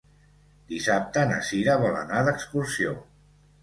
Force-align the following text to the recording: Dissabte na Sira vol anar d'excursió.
Dissabte 0.71 1.27
na 1.33 1.39
Sira 1.51 1.79
vol 1.87 2.01
anar 2.03 2.27
d'excursió. 2.33 3.01